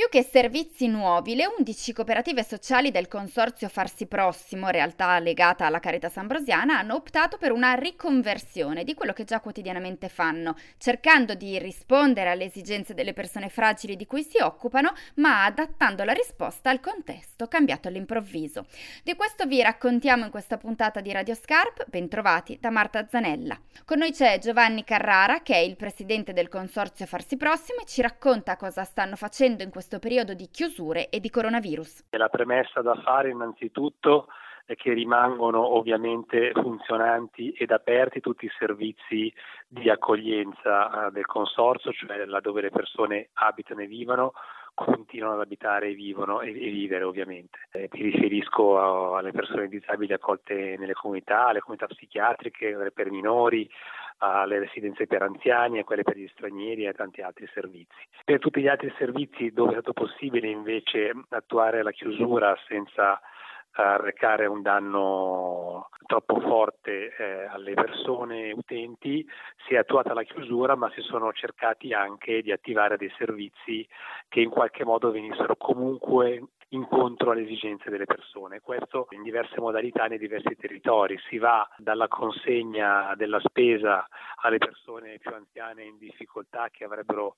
Più 0.00 0.08
che 0.08 0.26
servizi 0.26 0.88
nuovi, 0.88 1.34
le 1.34 1.44
11 1.58 1.92
cooperative 1.92 2.42
sociali 2.42 2.90
del 2.90 3.06
consorzio 3.06 3.68
Farsi 3.68 4.06
Prossimo, 4.06 4.70
realtà 4.70 5.18
legata 5.18 5.66
alla 5.66 5.78
Caritas 5.78 6.16
Ambrosiana, 6.16 6.78
hanno 6.78 6.94
optato 6.94 7.36
per 7.36 7.52
una 7.52 7.74
riconversione 7.74 8.82
di 8.82 8.94
quello 8.94 9.12
che 9.12 9.24
già 9.24 9.40
quotidianamente 9.40 10.08
fanno, 10.08 10.56
cercando 10.78 11.34
di 11.34 11.58
rispondere 11.58 12.30
alle 12.30 12.46
esigenze 12.46 12.94
delle 12.94 13.12
persone 13.12 13.50
fragili 13.50 13.94
di 13.94 14.06
cui 14.06 14.22
si 14.22 14.40
occupano, 14.40 14.94
ma 15.16 15.44
adattando 15.44 16.02
la 16.04 16.14
risposta 16.14 16.70
al 16.70 16.80
contesto 16.80 17.46
cambiato 17.46 17.88
all'improvviso. 17.88 18.64
Di 19.04 19.14
questo 19.14 19.44
vi 19.44 19.60
raccontiamo 19.60 20.24
in 20.24 20.30
questa 20.30 20.56
puntata 20.56 21.02
di 21.02 21.12
Radio 21.12 21.34
Scarp, 21.34 21.84
bentrovati 21.90 22.56
da 22.58 22.70
Marta 22.70 23.06
Zanella. 23.06 23.60
Con 23.84 23.98
noi 23.98 24.12
c'è 24.12 24.38
Giovanni 24.38 24.82
Carrara, 24.82 25.42
che 25.42 25.56
è 25.56 25.58
il 25.58 25.76
presidente 25.76 26.32
del 26.32 26.48
consorzio 26.48 27.04
Farsi 27.04 27.36
Prossimo 27.36 27.80
e 27.82 27.86
ci 27.86 28.00
racconta 28.00 28.56
cosa 28.56 28.84
stanno 28.84 29.16
facendo 29.16 29.62
in 29.62 29.68
questo 29.68 29.88
periodo 29.98 30.34
di 30.34 30.48
chiusure 30.50 31.08
e 31.08 31.20
di 31.20 31.30
coronavirus. 31.30 32.04
La 32.10 32.28
premessa 32.28 32.82
da 32.82 32.94
fare 33.02 33.30
innanzitutto 33.30 34.28
è 34.64 34.76
che 34.76 34.92
rimangono 34.92 35.76
ovviamente 35.76 36.52
funzionanti 36.52 37.50
ed 37.50 37.72
aperti 37.72 38.20
tutti 38.20 38.44
i 38.44 38.52
servizi 38.56 39.32
di 39.66 39.90
accoglienza 39.90 41.08
eh, 41.08 41.10
del 41.10 41.26
consorzio, 41.26 41.90
cioè 41.92 42.24
laddove 42.24 42.60
le 42.60 42.70
persone 42.70 43.30
abitano 43.32 43.80
e 43.80 43.86
vivono, 43.86 44.32
continuano 44.84 45.34
ad 45.34 45.40
abitare 45.40 45.88
e 45.88 45.94
vivono 45.94 46.40
e, 46.40 46.50
e 46.50 46.70
vivere 46.70 47.04
ovviamente. 47.04 47.58
Eh, 47.72 47.88
mi 47.92 48.02
riferisco 48.02 48.78
a, 48.78 49.18
alle 49.18 49.32
persone 49.32 49.68
disabili 49.68 50.12
accolte 50.12 50.76
nelle 50.78 50.94
comunità, 50.94 51.46
alle 51.46 51.60
comunità 51.60 51.86
psichiatriche, 51.86 52.90
per 52.94 53.10
minori, 53.10 53.68
alle 54.18 54.58
residenze 54.58 55.06
per 55.06 55.22
anziani, 55.22 55.78
a 55.78 55.84
quelle 55.84 56.02
per 56.02 56.16
gli 56.16 56.28
stranieri 56.32 56.84
e 56.84 56.88
a 56.88 56.92
tanti 56.92 57.20
altri 57.20 57.48
servizi. 57.52 58.06
Per 58.24 58.38
tutti 58.38 58.60
gli 58.60 58.68
altri 58.68 58.92
servizi 58.96 59.50
dove 59.52 59.70
è 59.70 59.72
stato 59.74 59.92
possibile 59.92 60.48
invece 60.48 61.12
attuare 61.30 61.82
la 61.82 61.92
chiusura 61.92 62.56
senza 62.66 63.20
arrecare 63.72 64.46
un 64.46 64.62
danno 64.62 65.88
troppo 66.06 66.40
forte 66.40 67.14
eh, 67.16 67.44
alle 67.46 67.74
persone 67.74 68.50
utenti, 68.52 69.24
si 69.66 69.74
è 69.74 69.78
attuata 69.78 70.12
la 70.12 70.24
chiusura 70.24 70.74
ma 70.74 70.90
si 70.90 71.00
sono 71.02 71.32
cercati 71.32 71.92
anche 71.92 72.42
di 72.42 72.50
attivare 72.50 72.96
dei 72.96 73.12
servizi 73.16 73.86
che 74.28 74.40
in 74.40 74.50
qualche 74.50 74.84
modo 74.84 75.10
venissero 75.10 75.56
comunque 75.56 76.42
incontro 76.70 77.30
alle 77.30 77.42
esigenze 77.42 77.90
delle 77.90 78.06
persone. 78.06 78.60
Questo 78.60 79.06
in 79.10 79.22
diverse 79.22 79.60
modalità 79.60 80.06
nei 80.06 80.18
diversi 80.18 80.56
territori. 80.56 81.18
Si 81.28 81.38
va 81.38 81.68
dalla 81.76 82.08
consegna 82.08 83.14
della 83.16 83.40
spesa 83.40 84.06
alle 84.42 84.58
persone 84.58 85.18
più 85.18 85.32
anziane 85.32 85.84
in 85.84 85.98
difficoltà 85.98 86.68
che 86.70 86.84
avrebbero 86.84 87.36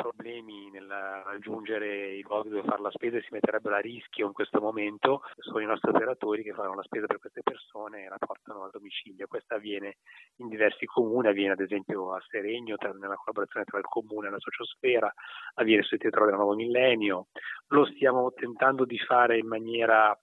problemi 0.00 0.70
nel 0.70 0.88
raggiungere 1.24 2.14
i 2.14 2.22
luoghi 2.22 2.50
dove 2.50 2.62
fare 2.62 2.82
la 2.82 2.90
spesa 2.90 3.16
e 3.16 3.22
si 3.22 3.28
metterebbero 3.32 3.74
a 3.74 3.80
rischio 3.80 4.26
in 4.26 4.32
questo 4.32 4.60
momento, 4.60 5.22
sono 5.38 5.60
i 5.60 5.66
nostri 5.66 5.90
operatori 5.90 6.42
che 6.42 6.52
fanno 6.52 6.74
la 6.74 6.82
spesa 6.82 7.06
per 7.06 7.18
queste 7.18 7.42
persone 7.42 8.04
e 8.04 8.08
la 8.08 8.18
portano 8.18 8.64
al 8.64 8.70
domicilio. 8.70 9.26
Questo 9.26 9.54
avviene 9.54 9.96
in 10.36 10.48
diversi 10.48 10.84
comuni, 10.86 11.28
avviene 11.28 11.52
ad 11.52 11.60
esempio 11.60 12.12
a 12.14 12.22
Seregno 12.28 12.76
tra, 12.76 12.92
nella 12.92 13.16
collaborazione 13.16 13.64
tra 13.64 13.78
il 13.78 13.84
comune 13.84 14.28
e 14.28 14.30
la 14.30 14.38
sociosfera, 14.38 15.12
avviene 15.54 15.82
sul 15.82 15.98
territorio 15.98 16.28
del 16.28 16.36
nuovo 16.36 16.54
millennio. 16.54 17.28
Lo 17.68 17.86
stiamo 17.86 18.32
tentando 18.32 18.84
di 18.84 18.98
fare 18.98 19.38
in 19.38 19.46
maniera 19.46 20.16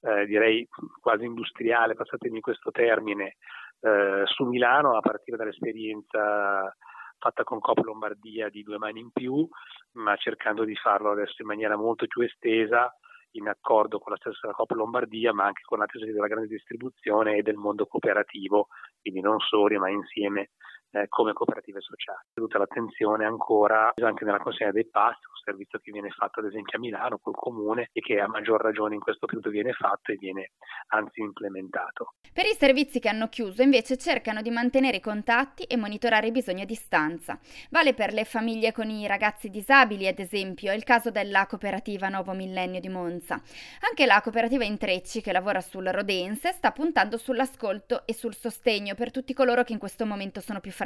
eh, 0.00 0.26
direi 0.26 0.68
quasi 1.00 1.24
industriale, 1.24 1.94
passatemi 1.94 2.40
questo 2.40 2.70
termine, 2.70 3.36
eh, 3.80 4.22
su 4.24 4.44
Milano 4.44 4.96
a 4.96 5.00
partire 5.00 5.36
dall'esperienza 5.36 6.74
fatta 7.18 7.44
con 7.44 7.60
Coop 7.60 7.78
Lombardia 7.84 8.48
di 8.48 8.62
due 8.62 8.78
mani 8.78 9.00
in 9.00 9.10
più, 9.10 9.46
ma 9.92 10.16
cercando 10.16 10.64
di 10.64 10.74
farlo 10.76 11.10
adesso 11.10 11.42
in 11.42 11.48
maniera 11.48 11.76
molto 11.76 12.06
più 12.06 12.22
estesa 12.22 12.94
in 13.32 13.48
accordo 13.48 13.98
con 13.98 14.12
la 14.12 14.18
stessa 14.18 14.52
Coop 14.52 14.70
Lombardia, 14.72 15.32
ma 15.32 15.44
anche 15.44 15.62
con 15.64 15.80
altri 15.80 16.04
della 16.04 16.26
grande 16.26 16.48
distribuzione 16.48 17.36
e 17.36 17.42
del 17.42 17.56
mondo 17.56 17.86
cooperativo, 17.86 18.68
quindi 19.00 19.20
non 19.20 19.38
soli, 19.40 19.76
ma 19.78 19.90
insieme 19.90 20.50
eh, 20.96 21.08
come 21.08 21.32
cooperative 21.32 21.80
sociali. 21.80 22.18
Tutta 22.32 22.58
l'attenzione 22.58 23.24
ancora 23.26 23.92
anche 24.02 24.24
nella 24.24 24.38
consegna 24.38 24.70
dei 24.70 24.88
pasti, 24.88 25.26
un 25.26 25.36
servizio 25.44 25.78
che 25.78 25.92
viene 25.92 26.10
fatto 26.10 26.40
ad 26.40 26.46
esempio 26.46 26.78
a 26.78 26.80
Milano 26.80 27.18
col 27.18 27.34
comune 27.34 27.90
e 27.92 28.00
che 28.00 28.18
a 28.18 28.28
maggior 28.28 28.60
ragione 28.60 28.94
in 28.94 29.00
questo 29.00 29.26
periodo 29.26 29.50
viene 29.50 29.72
fatto 29.72 30.12
e 30.12 30.16
viene 30.16 30.52
anzi 30.88 31.20
implementato. 31.20 32.14
Per 32.32 32.46
i 32.46 32.54
servizi 32.54 32.98
che 32.98 33.08
hanno 33.08 33.28
chiuso 33.28 33.62
invece 33.62 33.96
cercano 33.96 34.42
di 34.42 34.50
mantenere 34.50 34.98
i 34.98 35.00
contatti 35.00 35.64
e 35.64 35.76
monitorare 35.76 36.28
i 36.28 36.32
bisogni 36.32 36.62
a 36.62 36.66
distanza. 36.66 37.38
Vale 37.70 37.94
per 37.94 38.12
le 38.12 38.24
famiglie 38.24 38.72
con 38.72 38.88
i 38.88 39.06
ragazzi 39.06 39.48
disabili, 39.50 40.06
ad 40.06 40.18
esempio, 40.18 40.70
è 40.70 40.74
il 40.74 40.84
caso 40.84 41.10
della 41.10 41.46
cooperativa 41.46 42.08
Nuovo 42.08 42.32
Millennio 42.32 42.80
di 42.80 42.88
Monza. 42.88 43.40
Anche 43.88 44.06
la 44.06 44.20
cooperativa 44.22 44.64
Intrecci, 44.64 45.20
che 45.20 45.32
lavora 45.32 45.60
sul 45.60 45.86
Rodense, 45.86 46.52
sta 46.52 46.72
puntando 46.72 47.16
sull'ascolto 47.16 48.06
e 48.06 48.14
sul 48.14 48.34
sostegno 48.34 48.94
per 48.94 49.10
tutti 49.10 49.34
coloro 49.34 49.62
che 49.62 49.72
in 49.72 49.78
questo 49.78 50.06
momento 50.06 50.40
sono 50.40 50.60
più 50.60 50.70
fragili, 50.70 50.84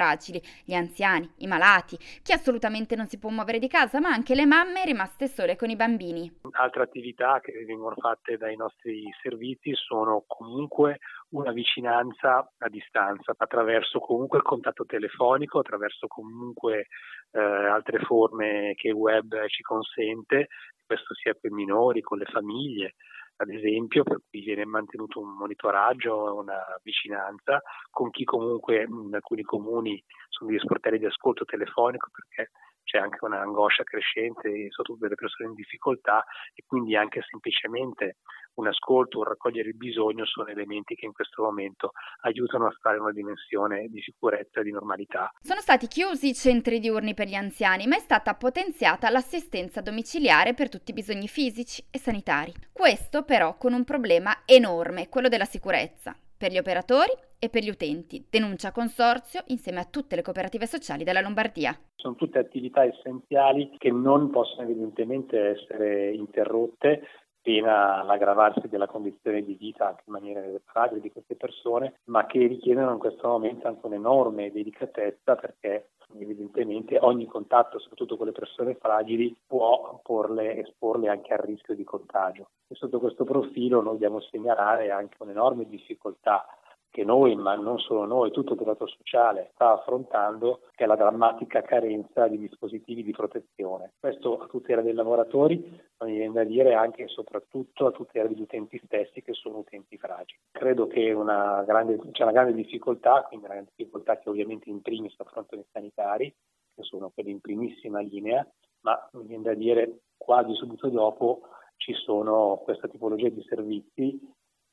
gli 0.65 0.73
anziani, 0.73 1.29
i 1.37 1.47
malati, 1.47 1.97
chi 2.23 2.33
assolutamente 2.33 2.95
non 2.95 3.07
si 3.07 3.19
può 3.19 3.29
muovere 3.29 3.59
di 3.59 3.67
casa, 3.67 3.99
ma 3.99 4.09
anche 4.09 4.35
le 4.35 4.45
mamme 4.45 4.83
rimaste 4.83 5.27
sole 5.27 5.55
con 5.55 5.69
i 5.69 5.75
bambini. 5.75 6.39
Altre 6.51 6.83
attività 6.83 7.39
che 7.39 7.51
vengono 7.65 7.95
fatte 7.95 8.37
dai 8.37 8.55
nostri 8.55 9.03
servizi 9.21 9.73
sono 9.75 10.23
comunque 10.27 10.99
una 11.29 11.51
vicinanza 11.51 12.51
a 12.57 12.69
distanza 12.69 13.33
attraverso 13.37 13.99
comunque 13.99 14.39
il 14.39 14.43
contatto 14.43 14.85
telefonico, 14.85 15.59
attraverso 15.59 16.07
comunque 16.07 16.87
eh, 17.31 17.39
altre 17.39 17.99
forme 17.99 18.73
che 18.75 18.89
il 18.89 18.93
web 18.93 19.45
ci 19.47 19.61
consente, 19.61 20.47
questo 20.85 21.13
sia 21.13 21.33
per 21.39 21.51
i 21.51 21.53
minori, 21.53 22.01
con 22.01 22.17
le 22.17 22.25
famiglie, 22.25 22.95
ad 23.41 23.49
esempio, 23.49 24.03
per 24.03 24.21
cui 24.29 24.41
viene 24.41 24.65
mantenuto 24.65 25.19
un 25.19 25.35
monitoraggio, 25.35 26.35
una 26.35 26.59
vicinanza, 26.83 27.61
con 27.89 28.11
chi 28.11 28.23
comunque 28.23 28.83
in 28.83 29.09
alcuni 29.13 29.41
comuni 29.41 30.01
sono 30.29 30.51
degli 30.51 30.59
sportelli 30.59 30.99
di 30.99 31.05
ascolto 31.05 31.43
telefonico 31.43 32.09
perché 32.11 32.51
c'è 32.83 32.99
anche 32.99 33.17
un'angoscia 33.21 33.83
crescente, 33.83 34.67
soprattutto 34.69 35.05
delle 35.05 35.15
persone 35.15 35.49
in 35.49 35.55
difficoltà 35.55 36.23
e 36.53 36.63
quindi 36.65 36.95
anche 36.95 37.21
semplicemente 37.27 38.17
un 38.55 38.67
ascolto, 38.67 39.19
un 39.19 39.25
raccogliere 39.25 39.69
il 39.69 39.75
bisogno 39.75 40.25
sono 40.25 40.47
elementi 40.47 40.95
che 40.95 41.05
in 41.05 41.13
questo 41.13 41.43
momento 41.43 41.91
aiutano 42.21 42.65
a 42.65 42.75
fare 42.79 42.99
una 42.99 43.11
dimensione 43.11 43.87
di 43.89 44.01
sicurezza 44.01 44.59
e 44.59 44.63
di 44.63 44.71
normalità. 44.71 45.31
Sono 45.41 45.61
stati 45.61 45.87
chiusi 45.87 46.29
i 46.29 46.33
centri 46.33 46.79
diurni 46.79 47.13
per 47.13 47.27
gli 47.27 47.35
anziani, 47.35 47.87
ma 47.87 47.95
è 47.95 47.99
stata 47.99 48.35
potenziata 48.35 49.09
l'assistenza 49.09 49.81
domiciliare 49.81 50.53
per 50.53 50.69
tutti 50.69 50.91
i 50.91 50.95
bisogni 50.95 51.27
fisici 51.27 51.83
e 51.89 51.97
sanitari. 51.97 52.53
Questo 52.71 53.23
però 53.23 53.57
con 53.57 53.73
un 53.73 53.83
problema 53.83 54.43
enorme, 54.45 55.09
quello 55.09 55.29
della 55.29 55.45
sicurezza 55.45 56.15
per 56.41 56.51
gli 56.51 56.57
operatori 56.57 57.11
e 57.37 57.49
per 57.49 57.63
gli 57.63 57.69
utenti, 57.69 58.25
denuncia 58.29 58.71
Consorzio 58.71 59.43
insieme 59.47 59.79
a 59.79 59.85
tutte 59.85 60.15
le 60.15 60.23
cooperative 60.23 60.65
sociali 60.65 61.03
della 61.03 61.21
Lombardia. 61.21 61.77
Sono 61.95 62.15
tutte 62.15 62.39
attività 62.39 62.83
essenziali 62.83 63.71
che 63.77 63.91
non 63.91 64.31
possono 64.31 64.63
evidentemente 64.63 65.39
essere 65.39 66.11
interrotte 66.13 67.01
pena 67.41 68.03
l'aggravarsi 68.03 68.67
della 68.67 68.87
condizione 68.87 69.43
di 69.43 69.55
vita 69.55 69.87
anche 69.87 70.03
in 70.05 70.13
maniera 70.13 70.41
fragile 70.65 71.01
di 71.01 71.11
queste 71.11 71.35
persone, 71.35 71.99
ma 72.05 72.25
che 72.25 72.45
richiedono 72.47 72.91
in 72.91 72.99
questo 72.99 73.27
momento 73.27 73.67
anche 73.67 73.85
un'enorme 73.85 74.51
delicatezza 74.51 75.35
perché 75.35 75.89
evidentemente 76.19 76.97
ogni 76.99 77.25
contatto, 77.25 77.79
soprattutto 77.79 78.17
con 78.17 78.25
le 78.25 78.33
persone 78.33 78.75
fragili, 78.75 79.35
può 79.47 79.99
porle, 80.03 80.57
esporle 80.57 81.09
anche 81.09 81.33
al 81.33 81.39
rischio 81.39 81.75
di 81.75 81.83
contagio. 81.83 82.49
E 82.67 82.75
sotto 82.75 82.99
questo 82.99 83.23
profilo 83.23 83.81
noi 83.81 83.93
dobbiamo 83.93 84.19
segnalare 84.19 84.91
anche 84.91 85.15
un'enorme 85.19 85.67
difficoltà 85.67 86.45
che 86.91 87.05
noi, 87.05 87.35
ma 87.35 87.55
non 87.55 87.79
solo 87.79 88.05
noi, 88.05 88.31
tutto 88.31 88.53
il 88.53 88.59
operato 88.59 88.85
sociale 88.85 89.51
sta 89.53 89.71
affrontando, 89.71 90.63
che 90.75 90.83
è 90.83 90.87
la 90.87 90.97
drammatica 90.97 91.61
carenza 91.61 92.27
di 92.27 92.37
dispositivi 92.37 93.01
di 93.01 93.11
protezione. 93.11 93.93
Questo 93.97 94.37
a 94.37 94.47
tutela 94.47 94.81
dei 94.81 94.93
lavoratori, 94.93 95.81
ma 95.97 96.05
mi 96.05 96.17
viene 96.17 96.33
da 96.33 96.43
dire 96.43 96.73
anche 96.73 97.03
e 97.03 97.07
soprattutto 97.07 97.87
a 97.87 97.91
tutela 97.91 98.27
degli 98.27 98.41
utenti 98.41 98.79
stessi 98.83 99.21
che 99.21 99.33
sono 99.33 99.59
utenti 99.59 99.97
fragili. 99.97 100.41
Credo 100.51 100.87
che 100.87 101.13
una 101.13 101.63
grande, 101.65 101.97
c'è 102.11 102.23
una 102.23 102.33
grande 102.33 102.53
difficoltà, 102.53 103.23
quindi 103.23 103.45
una 103.45 103.55
grande 103.55 103.71
difficoltà 103.75 104.19
che 104.19 104.29
ovviamente 104.29 104.69
in 104.69 104.81
primis 104.81 105.15
affrontano 105.17 105.61
i 105.61 105.67
sanitari, 105.71 106.33
che 106.75 106.83
sono 106.83 107.09
quelli 107.09 107.31
in 107.31 107.39
primissima 107.39 108.01
linea, 108.01 108.45
ma 108.81 109.09
mi 109.13 109.27
viene 109.27 109.43
da 109.43 109.53
dire 109.53 110.01
quasi 110.17 110.53
subito 110.55 110.89
dopo 110.89 111.43
ci 111.77 111.93
sono 111.93 112.61
questa 112.63 112.87
tipologia 112.87 113.29
di 113.29 113.41
servizi 113.47 114.19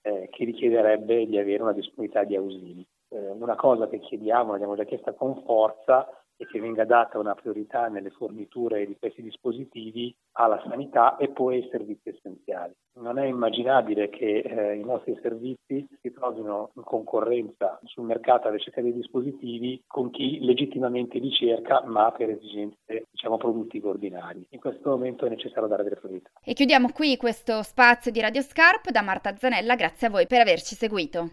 eh, 0.02 0.28
che 0.30 0.44
richiederebbe 0.44 1.26
di 1.26 1.38
avere 1.38 1.62
una 1.62 1.72
disponibilità 1.72 2.24
di 2.24 2.36
ausili. 2.36 2.86
Eh, 3.10 3.30
una 3.30 3.56
cosa 3.56 3.88
che 3.88 3.98
chiediamo, 3.98 4.52
l'abbiamo 4.52 4.76
già 4.76 4.84
chiesta 4.84 5.12
con 5.12 5.42
forza, 5.44 6.08
è 6.38 6.46
che 6.46 6.60
venga 6.60 6.84
data 6.84 7.18
una 7.18 7.34
priorità 7.34 7.88
nelle 7.88 8.10
forniture 8.10 8.86
di 8.86 8.96
questi 8.96 9.22
dispositivi 9.22 10.14
alla 10.36 10.62
sanità 10.68 11.16
e 11.16 11.30
poi 11.30 11.56
ai 11.56 11.68
servizi 11.68 12.10
essenziali. 12.10 12.72
Non 13.00 13.18
è 13.18 13.26
immaginabile 13.26 14.08
che 14.08 14.38
eh, 14.38 14.76
i 14.76 14.84
nostri 14.84 15.18
servizi 15.20 15.84
trovino 16.18 16.70
in 16.74 16.82
concorrenza 16.82 17.80
sul 17.84 18.04
mercato 18.04 18.46
alla 18.46 18.56
ricerca 18.56 18.82
dei 18.82 18.92
dispositivi 18.92 19.82
con 19.86 20.10
chi 20.10 20.38
legittimamente 20.40 21.18
li 21.18 21.30
cerca 21.30 21.82
ma 21.84 22.10
per 22.12 22.30
esigenze 22.30 23.06
diciamo 23.10 23.36
produttive 23.36 23.88
ordinari. 23.88 24.44
In 24.50 24.60
questo 24.60 24.90
momento 24.90 25.26
è 25.26 25.28
necessario 25.28 25.68
dare 25.68 25.82
delle 25.82 25.96
priorità. 25.96 26.30
E 26.44 26.52
chiudiamo 26.52 26.90
qui 26.92 27.16
questo 27.16 27.62
spazio 27.62 28.10
di 28.10 28.20
Radio 28.20 28.42
Scarp 28.42 28.90
da 28.90 29.02
Marta 29.02 29.36
Zanella, 29.36 29.74
grazie 29.74 30.08
a 30.08 30.10
voi 30.10 30.26
per 30.26 30.40
averci 30.40 30.74
seguito. 30.74 31.26